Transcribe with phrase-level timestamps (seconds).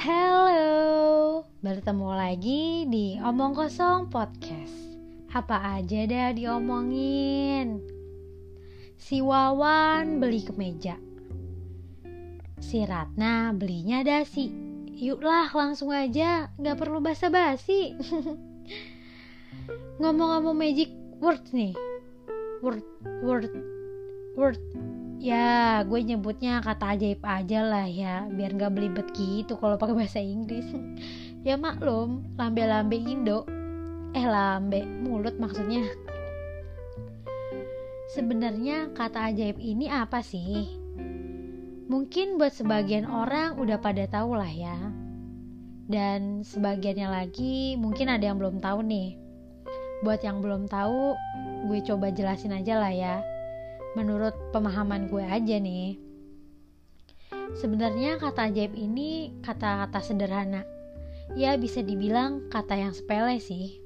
[0.00, 4.96] Halo, bertemu lagi di Omong Kosong Podcast.
[5.28, 7.84] Apa aja dah diomongin.
[8.96, 10.96] Si Wawan beli kemeja.
[12.64, 14.48] Si Ratna belinya dasi.
[14.88, 17.92] Yuklah langsung aja, gak perlu basa-basi.
[20.00, 20.88] Ngomong-ngomong magic
[21.20, 21.76] word nih.
[22.64, 22.88] Word,
[23.20, 23.52] word,
[24.32, 24.60] word
[25.20, 30.18] ya gue nyebutnya kata ajaib aja lah ya biar nggak belibet gitu kalau pakai bahasa
[30.18, 30.66] Inggris.
[31.40, 33.48] Ya maklum lambe-lambe Indo.
[34.12, 35.88] Eh lambe mulut maksudnya.
[38.12, 40.68] Sebenarnya kata ajaib ini apa sih?
[41.88, 44.76] Mungkin buat sebagian orang udah pada tahu lah ya.
[45.88, 49.16] Dan sebagiannya lagi mungkin ada yang belum tahu nih.
[50.04, 51.16] Buat yang belum tahu
[51.72, 53.24] gue coba jelasin aja lah ya
[53.98, 55.98] menurut pemahaman gue aja nih.
[57.58, 60.62] Sebenarnya kata ajaib ini kata-kata sederhana.
[61.34, 63.78] Ya bisa dibilang kata yang sepele sih.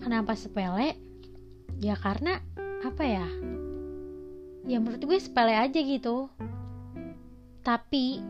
[0.00, 0.96] Kenapa sepele?
[1.80, 2.40] Ya karena
[2.84, 3.28] apa ya?
[4.64, 6.32] Ya menurut gue sepele aja gitu.
[7.60, 8.20] Tapi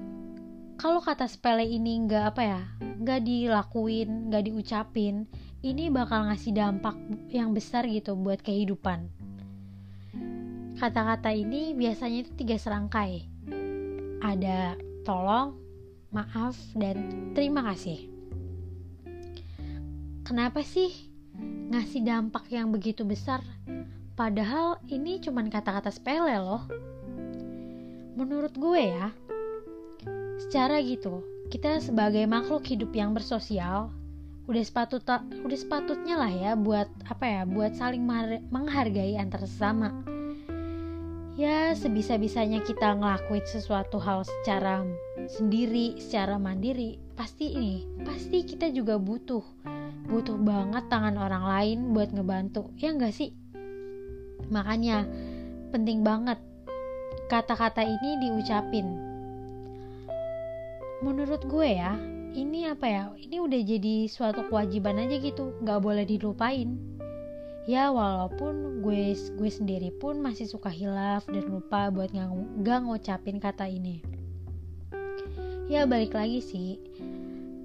[0.76, 2.62] kalau kata sepele ini nggak apa ya,
[3.00, 5.24] nggak dilakuin, nggak diucapin,
[5.64, 6.96] ini bakal ngasih dampak
[7.32, 9.15] yang besar gitu buat kehidupan.
[10.76, 13.24] Kata-kata ini biasanya itu tiga serangkai.
[14.20, 14.76] Ada
[15.08, 15.56] tolong,
[16.12, 18.12] maaf, dan terima kasih.
[20.20, 20.92] Kenapa sih
[21.72, 23.40] ngasih dampak yang begitu besar?
[24.20, 26.68] Padahal ini cuma kata-kata sepele loh.
[28.12, 29.08] Menurut gue ya,
[30.44, 33.88] secara gitu, kita sebagai makhluk hidup yang bersosial,
[34.44, 35.00] udah sepatut
[35.40, 38.06] udah sepatutnya lah ya buat apa ya buat saling
[38.46, 39.90] menghargai antar sesama
[41.36, 44.80] ya sebisa-bisanya kita ngelakuin sesuatu hal secara
[45.28, 49.44] sendiri, secara mandiri, pasti ini, pasti kita juga butuh,
[50.08, 53.36] butuh banget tangan orang lain buat ngebantu, ya enggak sih?
[54.48, 55.04] Makanya
[55.76, 56.40] penting banget
[57.28, 58.88] kata-kata ini diucapin.
[61.04, 62.00] Menurut gue ya,
[62.32, 63.02] ini apa ya?
[63.12, 66.95] Ini udah jadi suatu kewajiban aja gitu, nggak boleh dilupain
[67.66, 73.66] ya walaupun gue gue sendiri pun masih suka hilaf dan lupa buat nggak ngucapin kata
[73.66, 74.00] ini.
[75.66, 76.78] Ya balik lagi sih.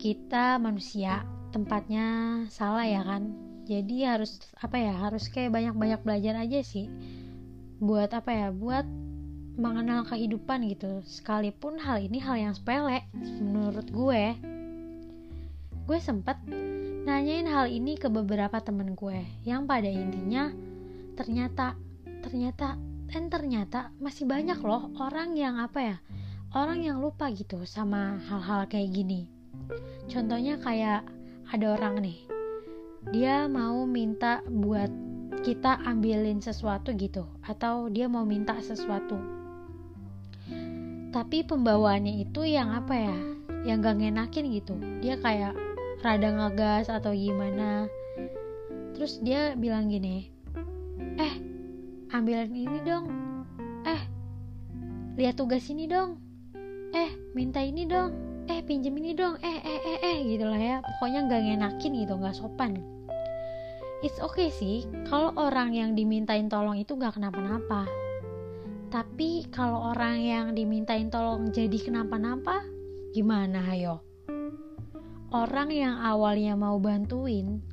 [0.02, 1.22] Kita manusia
[1.54, 3.30] tempatnya salah ya kan?
[3.70, 6.90] Jadi harus apa ya harus kayak banyak-banyak belajar aja sih.
[7.78, 8.90] Buat apa ya buat
[9.54, 11.06] mengenal kehidupan gitu.
[11.06, 13.06] Sekalipun hal ini hal yang sepele
[13.38, 14.34] menurut gue
[15.86, 16.38] gue sempet
[17.06, 20.54] nanyain hal ini ke beberapa temen gue yang pada intinya
[21.18, 21.78] ternyata
[22.22, 22.78] ternyata
[23.12, 25.98] dan ternyata masih banyak loh orang yang apa ya
[26.56, 29.28] orang yang lupa gitu sama hal-hal kayak gini.
[30.12, 31.08] Contohnya kayak
[31.52, 32.20] ada orang nih
[33.12, 34.92] dia mau minta buat
[35.42, 39.18] kita ambilin sesuatu gitu atau dia mau minta sesuatu.
[41.12, 43.18] Tapi pembawaannya itu yang apa ya
[43.68, 44.76] yang gak ngenakin gitu.
[45.04, 45.71] Dia kayak
[46.02, 47.86] rada ngegas atau gimana.
[48.98, 50.30] Terus dia bilang gini
[51.18, 51.34] eh
[52.14, 53.06] ambilin ini dong.
[53.86, 54.02] Eh
[55.18, 56.18] lihat tugas ini dong.
[56.94, 58.14] Eh minta ini dong.
[58.50, 59.38] Eh pinjem ini dong.
[59.42, 60.78] Eh eh eh eh gitu lah ya.
[60.82, 62.82] Pokoknya nggak ngenakin gitu nggak sopan.
[64.02, 67.86] It's okay sih kalau orang yang dimintain tolong itu nggak kenapa-napa.
[68.92, 72.66] Tapi kalau orang yang dimintain tolong jadi kenapa-napa
[73.16, 74.11] gimana hayo
[75.32, 77.64] orang yang awalnya mau bantuin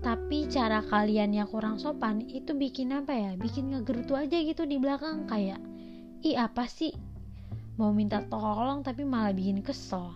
[0.00, 3.30] tapi cara kalian yang kurang sopan itu bikin apa ya?
[3.34, 5.58] Bikin ngegerutu aja gitu di belakang kayak
[6.22, 6.94] ih apa sih?
[7.76, 10.14] Mau minta tolong tapi malah bikin kesel.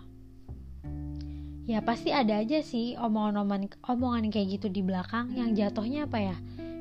[1.67, 6.37] Ya pasti ada aja sih omongan-omongan omongan kayak gitu di belakang yang jatuhnya apa ya?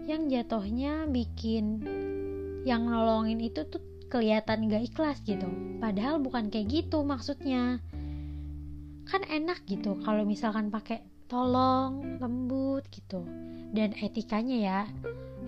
[0.07, 1.83] Yang jatuhnya bikin
[2.63, 5.51] yang nolongin itu tuh kelihatan gak ikhlas gitu.
[5.83, 7.83] Padahal bukan kayak gitu maksudnya
[9.11, 9.99] kan enak gitu.
[10.07, 13.27] Kalau misalkan pakai tolong lembut gitu.
[13.75, 14.81] Dan etikanya ya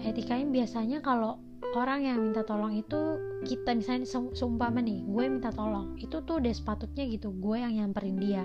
[0.03, 1.39] etikanya biasanya kalau
[1.79, 5.95] orang yang minta tolong itu kita misalnya seumpama nih gue minta tolong.
[5.97, 8.45] Itu tuh udah sepatutnya gitu gue yang nyamperin dia.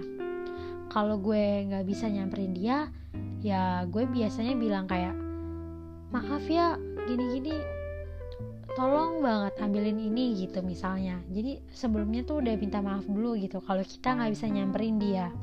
[0.93, 2.93] Kalau gue nggak bisa nyamperin dia
[3.41, 5.13] ya gue biasanya bilang kayak
[6.09, 7.76] maaf ya gini-gini
[8.77, 11.18] tolong banget ambilin ini gitu misalnya.
[11.33, 15.33] Jadi sebelumnya tuh udah minta maaf dulu gitu kalau kita nggak bisa nyamperin dia.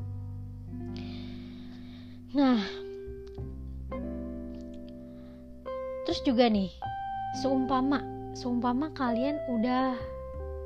[2.38, 2.62] Nah
[6.06, 6.70] terus juga nih
[7.42, 8.06] seumpama
[8.38, 9.98] seumpama kalian udah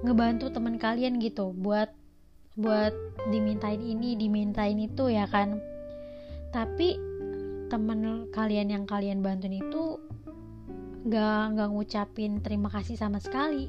[0.04, 1.88] ngebantu teman kalian gitu buat
[2.58, 2.92] buat
[3.32, 5.56] dimintain ini dimintain itu ya kan?
[6.52, 7.00] Tapi
[7.72, 9.96] temen kalian yang kalian bantuin itu
[11.08, 13.66] gak nggak ngucapin terima kasih sama sekali.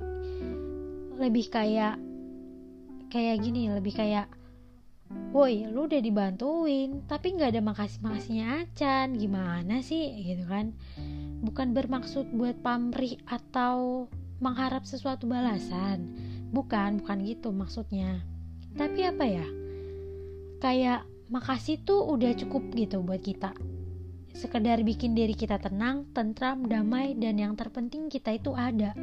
[1.16, 1.96] Lebih kayak
[3.10, 4.30] kayak gini lebih kayak
[5.34, 10.20] woi lu udah dibantuin tapi nggak ada makasih makasihnya acan gimana sih?
[10.22, 10.76] Gitu kan.
[11.40, 14.08] Bukan bermaksud buat pamrih atau
[14.44, 16.12] mengharap sesuatu balasan.
[16.52, 18.20] Bukan bukan gitu maksudnya.
[18.76, 19.48] Tapi apa ya?
[20.60, 23.56] Kayak makasih tuh udah cukup gitu buat kita
[24.40, 28.96] sekedar bikin diri kita tenang, tentram, damai, dan yang terpenting kita itu ada.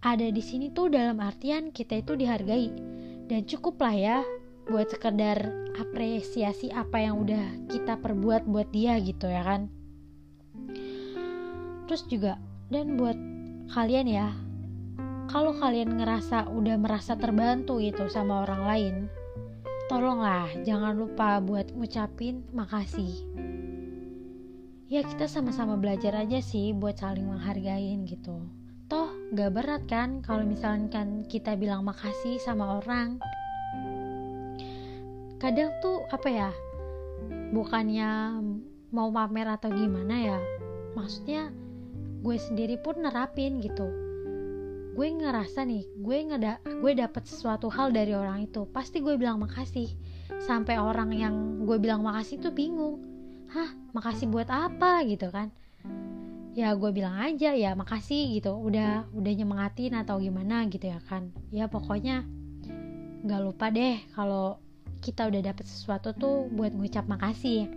[0.00, 2.72] Ada di sini tuh dalam artian kita itu dihargai
[3.28, 4.18] dan cukup lah ya
[4.72, 9.68] buat sekedar apresiasi apa yang udah kita perbuat buat dia gitu ya kan.
[11.84, 12.40] Terus juga
[12.72, 13.16] dan buat
[13.68, 14.32] kalian ya,
[15.28, 18.94] kalau kalian ngerasa udah merasa terbantu gitu sama orang lain,
[19.92, 23.47] tolonglah jangan lupa buat ngucapin makasih
[24.88, 28.40] ya kita sama-sama belajar aja sih buat saling menghargain gitu.
[28.88, 33.20] Toh gak berat kan kalau misalkan kita bilang makasih sama orang?
[35.36, 36.50] Kadang tuh apa ya
[37.52, 38.40] bukannya
[38.88, 40.40] mau pamer atau gimana ya
[40.96, 41.52] maksudnya
[42.24, 43.92] gue sendiri pun nerapin gitu.
[44.96, 49.36] Gue ngerasa nih gue ngeda gue dapet sesuatu hal dari orang itu pasti gue bilang
[49.44, 49.92] makasih.
[50.48, 53.04] Sampai orang yang gue bilang makasih tuh bingung.
[53.52, 55.52] Hah makasih buat apa gitu kan.
[56.58, 58.56] Ya gue bilang aja ya makasih gitu.
[58.56, 61.30] Udah udah nyemangatin atau gimana gitu ya kan.
[61.54, 62.26] Ya pokoknya
[63.24, 64.58] nggak lupa deh kalau
[64.98, 67.70] kita udah dapet sesuatu tuh buat ngucap makasih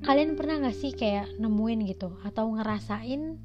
[0.00, 3.36] kalian pernah gak sih kayak nemuin gitu atau ngerasain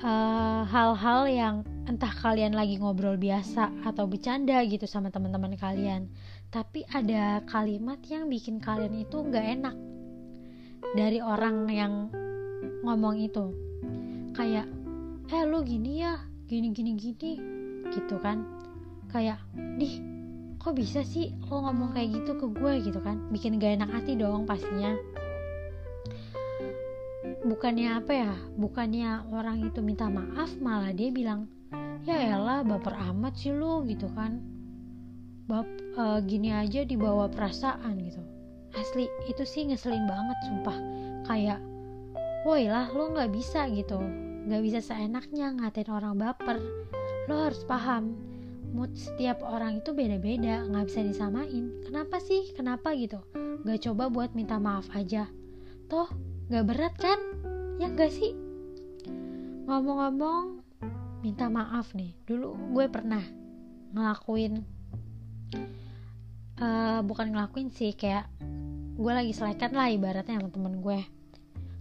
[0.00, 1.56] eh, hal-hal uh, yang
[1.86, 6.06] entah kalian lagi ngobrol biasa atau bercanda gitu sama teman-teman kalian
[6.52, 9.72] tapi ada kalimat yang bikin kalian itu nggak enak.
[10.92, 12.12] Dari orang yang
[12.84, 13.56] ngomong itu
[14.36, 14.68] kayak
[15.32, 17.32] eh lu gini ya gini gini gini
[17.88, 18.44] gitu kan.
[19.08, 19.40] Kayak
[19.80, 20.04] dih
[20.60, 23.16] kok bisa sih lo ngomong kayak gitu ke gue gitu kan.
[23.32, 24.92] Bikin gak enak hati dong pastinya.
[27.48, 31.48] Bukannya apa ya bukannya orang itu minta maaf malah dia bilang
[32.02, 34.42] ya elah baper amat sih lu gitu kan.
[35.46, 35.66] Bab
[35.98, 38.22] uh, gini aja dibawa perasaan gitu.
[38.72, 40.78] Asli itu sih ngeselin banget sumpah.
[41.28, 41.60] Kayak
[42.42, 44.00] woi lah lo nggak bisa gitu.
[44.48, 46.58] Nggak bisa seenaknya ngatain orang baper.
[47.30, 48.18] Lo harus paham
[48.72, 51.70] mood setiap orang itu beda-beda nggak bisa disamain.
[51.84, 52.50] Kenapa sih?
[52.56, 53.20] Kenapa gitu.
[53.62, 55.28] Nggak coba buat minta maaf aja.
[55.86, 56.08] Toh
[56.48, 57.20] nggak berat kan?
[57.78, 58.32] Ya nggak sih?
[59.68, 60.64] Ngomong-ngomong
[61.22, 62.12] minta maaf nih.
[62.26, 63.22] Dulu gue pernah
[63.94, 64.58] ngelakuin
[66.58, 68.26] uh, bukan ngelakuin sih kayak
[68.98, 71.00] gue lagi selekan lah ibaratnya sama temen gue.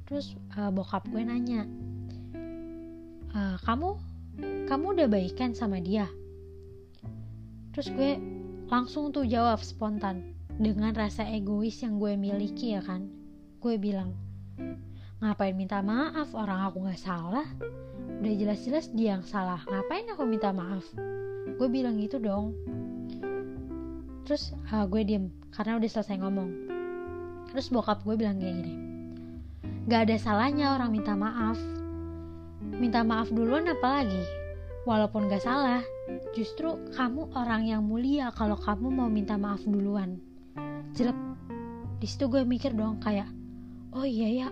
[0.06, 1.66] Terus uh, bokap gue nanya
[3.34, 3.98] uh, kamu
[4.70, 6.06] kamu udah baikan sama dia?
[7.74, 8.12] Terus gue
[8.72, 13.10] langsung tuh jawab spontan dengan rasa egois yang gue miliki ya kan.
[13.58, 14.14] Gue bilang
[15.22, 16.34] ngapain minta maaf?
[16.34, 17.48] Orang aku nggak salah.
[18.22, 19.62] Udah jelas-jelas dia yang salah.
[19.70, 20.84] Ngapain aku minta maaf?
[21.56, 22.58] Gue bilang gitu dong.
[24.26, 26.50] Terus uh, gue diem karena udah selesai ngomong.
[27.54, 28.92] Terus bokap gue bilang kayak gini
[29.90, 31.58] gak ada salahnya orang minta maaf.
[32.62, 34.22] Minta maaf duluan apalagi
[34.86, 35.82] walaupun gak salah
[36.34, 40.22] justru kamu orang yang mulia kalau kamu mau minta maaf duluan.
[40.94, 41.18] Jelek.
[42.02, 43.30] Di situ gue mikir dong kayak
[43.94, 44.48] oh iya ya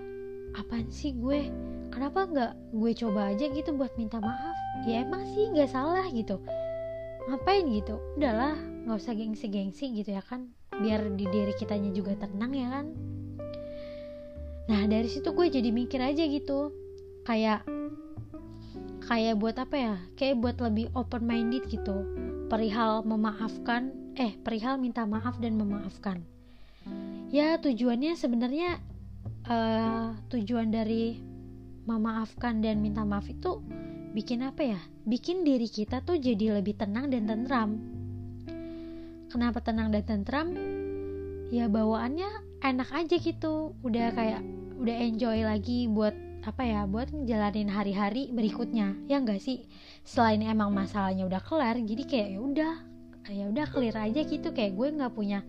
[0.57, 1.49] apaan sih gue?
[1.89, 4.55] Kenapa nggak gue coba aja gitu buat minta maaf?
[4.85, 6.39] Ya emang sih nggak salah gitu.
[7.29, 7.97] Ngapain gitu?
[8.17, 10.49] Udahlah nggak usah gengsi-gengsi gitu ya kan.
[10.79, 12.87] Biar di diri kitanya juga tenang ya kan.
[14.69, 16.71] Nah dari situ gue jadi mikir aja gitu.
[17.25, 17.65] Kayak
[19.09, 19.95] kayak buat apa ya?
[20.13, 22.05] Kayak buat lebih open minded gitu.
[22.49, 26.21] Perihal memaafkan eh perihal minta maaf dan memaafkan.
[27.29, 28.81] Ya tujuannya sebenarnya
[29.49, 31.17] uh, tujuan dari
[31.89, 33.59] memaafkan dan minta maaf itu
[34.13, 34.79] bikin apa ya?
[35.09, 37.69] Bikin diri kita tuh jadi lebih tenang dan tentram.
[39.29, 40.47] Kenapa tenang dan tentram?
[41.49, 43.73] Ya bawaannya enak aja gitu.
[43.81, 44.41] Udah kayak
[44.77, 46.13] udah enjoy lagi buat
[46.45, 46.85] apa ya?
[46.85, 48.93] Buat ngejalanin hari-hari berikutnya.
[49.09, 49.65] Ya enggak sih?
[50.05, 52.73] Selain emang masalahnya udah kelar jadi kayak ya udah
[53.29, 54.49] ya udah clear aja gitu.
[54.53, 55.41] Kayak gue nggak punya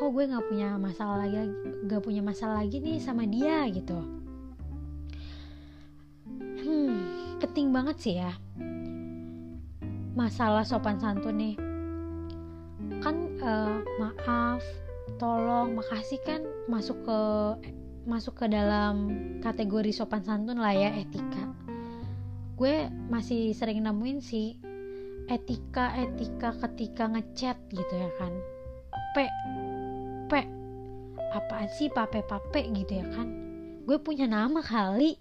[0.00, 1.48] oh gue nggak punya masalah lagi
[1.84, 3.98] nggak punya masalah lagi nih sama dia gitu.
[6.64, 6.96] Hmm
[7.44, 8.32] penting banget sih ya.
[10.16, 11.54] Masalah sopan santun nih.
[13.04, 14.64] Kan uh, maaf
[15.20, 17.20] tolong makasih kan masuk ke
[18.08, 19.12] masuk ke dalam
[19.44, 21.52] kategori sopan santun lah ya etika.
[22.56, 24.56] Gue masih sering nemuin sih
[25.24, 28.32] etika etika ketika ngechat gitu ya kan
[29.14, 29.30] pe
[30.26, 30.42] pe
[31.30, 33.30] apaan sih pape pape gitu ya kan?
[33.86, 35.14] Gue punya nama kali.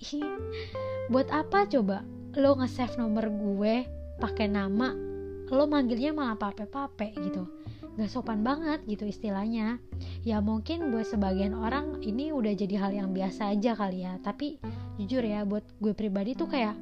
[1.13, 2.01] Buat apa coba?
[2.33, 3.85] Lo nge-save nomor gue
[4.17, 5.13] pakai nama
[5.53, 7.45] lo manggilnya malah pape pape gitu.
[7.93, 9.77] Gak sopan banget gitu istilahnya.
[10.25, 14.17] Ya mungkin buat sebagian orang ini udah jadi hal yang biasa aja kali ya.
[14.25, 14.57] Tapi
[14.97, 16.73] jujur ya buat gue pribadi tuh kayak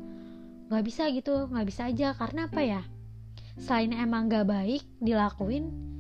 [0.72, 2.16] gak bisa gitu gak bisa aja.
[2.16, 2.82] Karena apa ya?
[3.60, 5.91] Selain emang gak baik dilakuin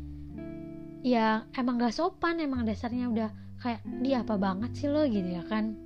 [1.01, 3.29] ya emang gak sopan emang dasarnya udah
[3.61, 5.05] kayak dia apa banget sih lo?
[5.05, 5.77] Gitu ya kan.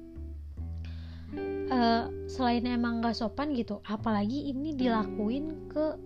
[1.66, 5.98] Uh, selain emang gak sopan gitu apalagi ini dilakuin ke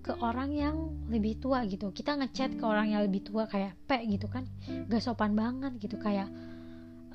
[0.00, 0.76] ke orang yang
[1.12, 1.92] lebih tua gitu.
[1.92, 4.48] Kita ngechat ke orang yang lebih tua kayak pe gitu kan.
[4.88, 6.32] Gak sopan banget gitu kayak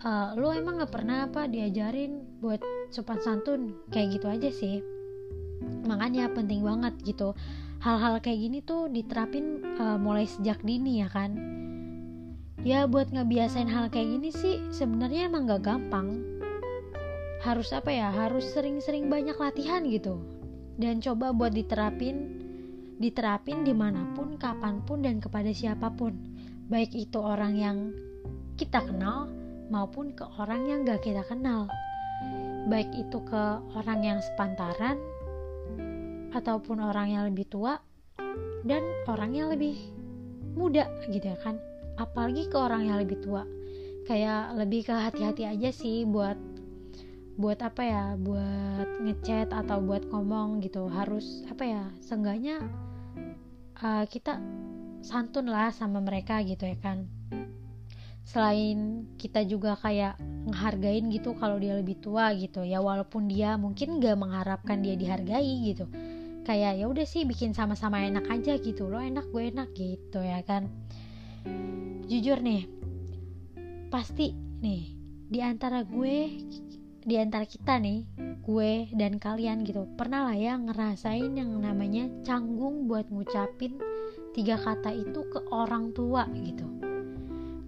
[0.05, 2.61] uh, lu emang gak pernah apa diajarin buat
[2.93, 3.73] sopan santun?
[3.89, 4.85] Kayak gitu aja sih.
[5.89, 7.33] Makanya penting banget gitu
[7.85, 11.37] hal-hal kayak gini tuh diterapin uh, mulai sejak dini ya kan?
[12.65, 16.17] Ya buat ngebiasain hal kayak gini sih sebenarnya emang gak gampang.
[17.45, 18.09] Harus apa ya?
[18.09, 20.17] Harus sering-sering banyak latihan gitu.
[20.81, 22.41] Dan coba buat diterapin
[22.97, 26.15] diterapin di mana pun, kapan pun, dan kepada siapa pun,
[26.71, 27.77] baik itu orang yang
[28.55, 29.29] kita kenal
[29.67, 31.67] maupun ke orang yang gak kita kenal,
[32.71, 33.43] baik itu ke
[33.75, 34.95] orang yang sepantaran
[36.35, 37.79] ataupun orang yang lebih tua
[38.67, 39.79] dan orang yang lebih
[40.59, 41.55] muda gitu ya kan?
[41.95, 43.47] Apalagi ke orang yang lebih tua.
[44.05, 46.35] Kayak lebih ke hati-hati aja sih buat
[47.39, 48.05] buat apa ya?
[48.19, 50.91] Buat ngechat atau buat ngomong gitu.
[50.91, 51.83] Harus apa ya?
[52.03, 52.59] Seenggaknya
[53.79, 54.43] uh, kita
[54.99, 57.07] santun lah sama mereka gitu ya kan?
[58.25, 60.17] Selain kita juga kayak
[60.49, 62.83] ngehargain gitu kalau dia lebih tua gitu ya.
[62.83, 65.87] Walaupun dia mungkin gak mengharapkan dia dihargai gitu
[66.45, 70.45] kayak ya udah sih bikin sama-sama enak aja gitu lo enak gue enak gitu ya
[70.45, 70.69] kan.
[72.05, 72.69] Jujur nih
[73.89, 74.93] pasti nih
[75.25, 76.37] di antara gue
[77.05, 78.05] di antara kita nih
[78.45, 83.77] gue dan kalian gitu pernah lah ya ngerasain yang namanya canggung buat ngucapin
[84.33, 86.65] tiga kata itu ke orang tua gitu.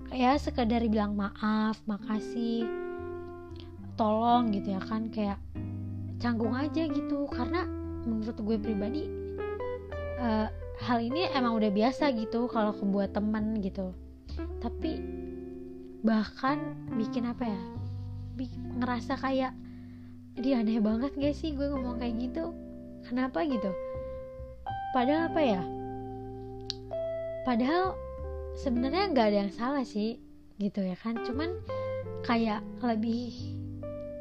[0.10, 2.66] Kayak sekedar bilang maaf makasih
[3.98, 5.42] tolong gitu ya kan kayak
[6.18, 7.30] canggung aja gitu.
[7.30, 7.77] Karena
[8.08, 9.04] menurut gue pribadi
[10.24, 10.48] uh,
[10.80, 13.92] hal ini emang udah biasa gitu kalau kebuat temen gitu.
[14.64, 15.02] Tapi
[16.06, 17.62] bahkan bikin apa ya
[18.78, 19.52] ngerasa kayak
[20.38, 22.54] dia aneh banget gak sih gue ngomong kayak gitu?
[23.10, 23.74] Kenapa gitu?
[24.94, 25.62] Padahal apa ya
[27.48, 27.96] padahal
[28.60, 30.20] sebenarnya nggak ada yang salah sih
[30.62, 31.18] gitu ya kan?
[31.24, 31.58] Cuman
[32.26, 33.34] kayak lebih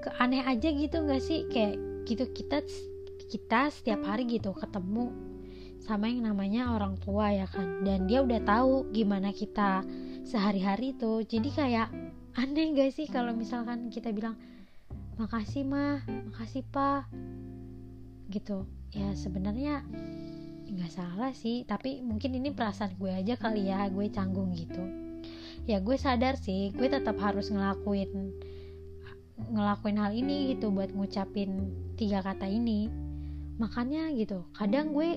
[0.00, 1.44] ke aneh aja gitu nggak sih?
[1.50, 1.76] Kayak
[2.06, 2.62] gitu kita
[3.26, 5.10] kita setiap hari gitu ketemu
[5.82, 7.86] sama yang namanya orang tua ya kan?
[7.86, 9.86] Dan dia udah tahu gimana kita
[10.26, 11.88] sehari-hari tuh jadi kayak
[12.34, 14.34] aneh gak sih kalau misalkan kita bilang
[15.16, 16.02] makasih mah
[16.32, 17.06] makasih pa.
[18.26, 18.66] Gitu.
[18.90, 19.86] Ya sebenarnya
[20.66, 21.62] nggak salah sih.
[21.62, 23.86] Tapi mungkin ini perasaan gue aja kali ya.
[23.86, 24.82] Gue canggung gitu.
[25.70, 26.74] Ya gue sadar sih.
[26.74, 28.34] Gue tetap harus ngelakuin
[29.36, 31.68] ngelakuin hal ini gitu buat ngucapin
[32.00, 33.05] tiga kata ini
[33.56, 35.16] makanya gitu kadang gue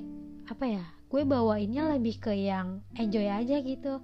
[0.50, 3.98] apa ya gue bawainnya lebih ke yang enjoy aja gitu.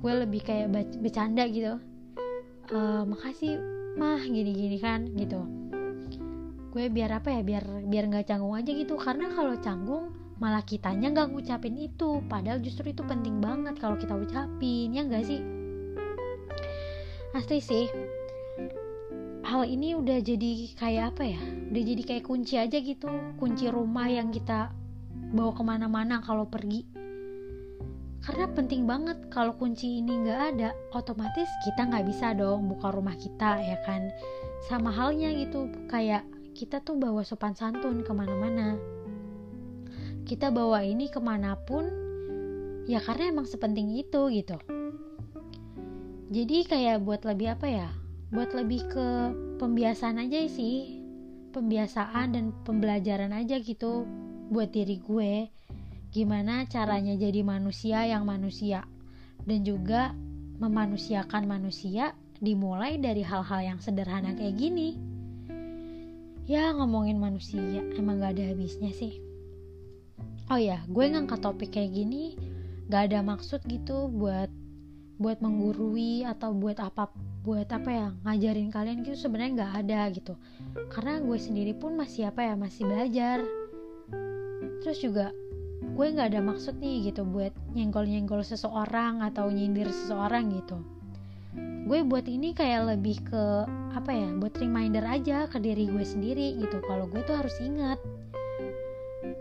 [0.00, 0.72] Gue lebih kayak
[1.04, 1.76] bercanda gitu.
[2.72, 3.60] Uh, makasih
[4.00, 5.44] mah gini-gini kan gitu.
[6.72, 8.96] Gue biar apa ya biar biar nggak canggung aja gitu.
[8.96, 12.24] Karena kalau canggung malah kitanya nggak ngucapin itu.
[12.24, 15.44] Padahal justru itu penting banget kalau kita ucapin ya nggak sih?
[17.36, 17.86] Asli sih
[19.44, 21.40] hal ini udah jadi kayak apa ya?
[21.72, 23.08] Udah jadi kayak kunci aja gitu.
[23.40, 24.72] Kunci rumah yang kita
[25.32, 26.84] bawa ke mana-mana kalau pergi.
[28.20, 33.16] Karena penting banget kalau kunci ini nggak ada otomatis kita nggak bisa dong buka rumah
[33.16, 34.12] kita ya kan?
[34.68, 38.76] Sama halnya gitu kayak kita tuh bawa sopan santun ke mana-mana.
[40.28, 41.88] Kita bawa ini ke mana pun
[42.84, 44.60] ya karena emang sepenting itu gitu.
[46.30, 47.90] Jadi kayak buat lebih apa ya
[48.30, 49.08] buat lebih ke
[49.58, 51.02] pembiasaan aja sih.
[51.50, 54.06] Pembiasaan dan pembelajaran aja gitu
[54.54, 55.50] buat diri gue.
[56.14, 58.86] Gimana caranya jadi manusia yang manusia.
[59.42, 60.14] Dan juga
[60.62, 64.94] memanusiakan manusia dimulai dari hal-hal yang sederhana kayak gini.
[66.46, 69.18] Ya ngomongin manusia emang gak ada habisnya sih.
[70.50, 72.34] Oh ya gue ngangkat topik kayak gini
[72.90, 74.50] gak ada maksud gitu buat
[75.20, 77.12] buat menggurui atau buat apa
[77.44, 80.34] buat apa ya ngajarin kalian gitu sebenarnya nggak ada gitu.
[80.88, 83.44] Karena gue sendiri pun masih apa ya masih belajar.
[84.80, 85.28] Terus juga
[85.80, 90.80] gue nggak ada maksud nih gitu buat nyenggol-nyenggol seseorang atau nyindir seseorang gitu.
[91.84, 93.44] Gue buat ini kayak lebih ke
[93.92, 98.00] apa ya buat reminder aja ke diri gue sendiri gitu kalau gue tuh harus ingat.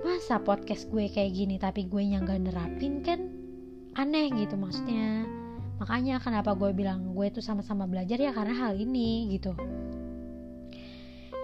[0.03, 3.31] Masa podcast gue kayak gini tapi gue yang gak nerapin kan?
[3.99, 5.38] Aneh gitu maksudnya
[5.79, 9.55] makanya kenapa gue bilang gue tuh sama-sama belajar ya karena hal ini gitu.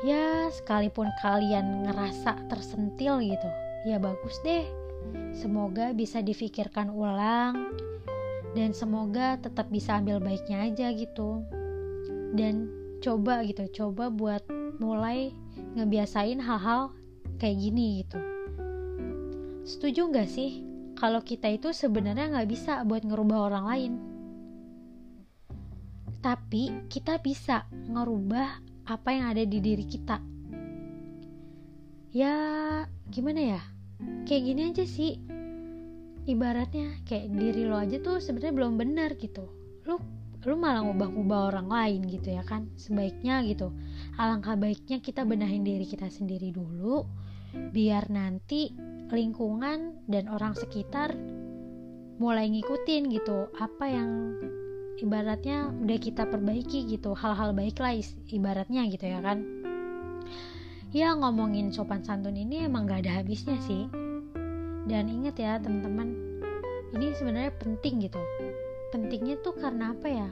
[0.04, 3.50] Ya sekalipun kalian ngerasa tersentil gitu
[3.88, 4.68] ya bagus deh.
[5.32, 7.72] Semoga bisa difikirkan ulang
[8.54, 11.42] dan semoga tetap bisa ambil baiknya aja gitu.
[12.36, 12.68] Dan
[13.00, 14.44] coba gitu coba buat
[14.84, 15.32] mulai
[15.80, 16.92] ngebiasain hal-hal
[17.40, 18.20] kayak gini gitu.
[19.64, 20.60] Setuju nggak sih
[21.00, 24.15] kalau kita itu sebenarnya nggak bisa buat ngerubah orang lain
[26.26, 28.58] tapi kita bisa ngerubah
[28.90, 30.18] apa yang ada di diri kita.
[32.10, 32.34] Ya
[33.14, 33.62] gimana ya?
[34.26, 35.22] Kayak gini aja sih.
[36.26, 39.46] Ibaratnya kayak diri lo aja tuh sebenarnya belum benar gitu.
[39.86, 40.02] Lo
[40.50, 42.74] lu malah ngubah-ngubah orang lain gitu ya kan?
[42.74, 43.70] Sebaiknya gitu.
[44.18, 47.06] Alangkah baiknya kita benahin diri kita sendiri dulu
[47.54, 48.74] biar nanti
[49.14, 51.14] lingkungan dan orang sekitar
[52.18, 54.10] mulai ngikutin gitu apa yang
[55.00, 57.96] ibaratnya udah kita perbaiki gitu hal-hal baik lah
[58.32, 59.44] ibaratnya gitu ya kan.
[60.96, 63.92] Ya ngomongin sopan santun ini emang gak ada habisnya sih.
[64.88, 66.16] Dan inget ya teman-teman
[66.96, 68.22] ini sebenarnya penting gitu.
[68.96, 70.30] Pentingnya tuh karena apa ya?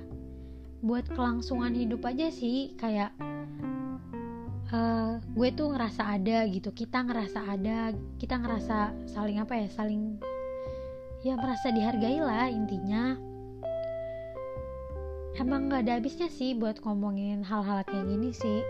[0.79, 3.12] Buat kelangsungan hidup aja sih kayak
[4.74, 10.17] uh, gue tuh ngerasa ada gitu kita ngerasa ada kita ngerasa saling apa ya saling
[11.24, 13.16] ya merasa dihargai lah intinya
[15.39, 18.61] emang gak ada habisnya sih buat ngomongin hal-hal kayak gini sih.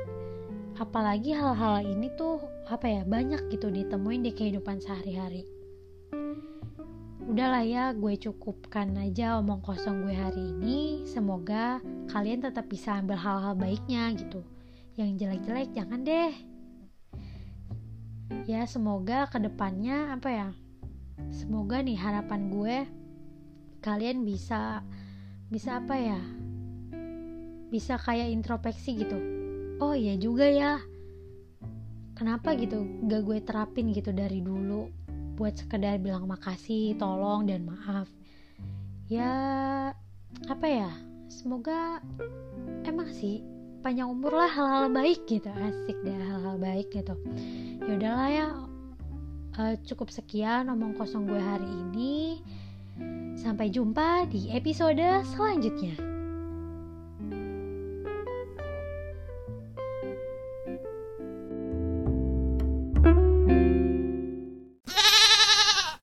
[0.80, 5.46] Apalagi hal-hal ini tuh apa ya banyak gitu ditemuin di kehidupan sehari-hari.
[7.24, 11.08] Udahlah ya gue cukupkan aja omong kosong gue hari ini.
[11.08, 11.80] Semoga
[12.12, 14.44] kalian tetap bisa ambil hal-hal baiknya gitu.
[15.00, 16.34] Yang jelek-jelek jangan deh.
[18.50, 20.50] Ya semoga ke depannya apa ya
[21.34, 22.78] semoga nih harapan gue
[23.84, 24.82] kalian bisa
[25.50, 26.22] bisa apa ya
[27.74, 29.18] bisa kayak introspeksi gitu.
[29.82, 30.78] Oh iya juga ya.
[32.14, 34.94] Kenapa gitu gak gue terapin gitu dari dulu?
[35.34, 38.06] Buat sekedar bilang makasih tolong dan maaf.
[39.10, 39.34] Ya
[40.46, 40.94] apa ya?
[41.34, 41.98] Semoga
[42.86, 43.42] emang sih
[43.82, 45.50] panjang umur lah hal-hal baik gitu.
[45.50, 47.18] Asik deh hal-hal baik gitu.
[47.82, 48.48] Ya udahlah ya.
[49.58, 52.38] Uh, cukup sekian omong kosong gue hari ini.
[53.34, 55.02] Sampai jumpa di episode
[55.34, 56.13] selanjutnya